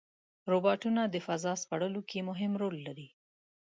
[0.51, 3.07] روبوټونه د فضا سپړلو کې مهم رول لري.